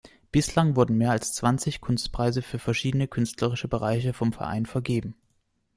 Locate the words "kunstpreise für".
1.79-2.57